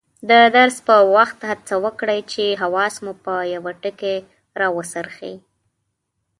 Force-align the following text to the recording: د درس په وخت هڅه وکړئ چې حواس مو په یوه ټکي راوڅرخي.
د 0.29 0.31
درس 0.55 0.75
په 0.87 0.95
وخت 1.15 1.37
هڅه 1.49 1.75
وکړئ 1.85 2.19
چې 2.31 2.59
حواس 2.61 2.93
مو 3.03 3.13
په 3.25 3.35
یوه 3.53 3.71
ټکي 3.81 4.15
راوڅرخي. 4.61 5.35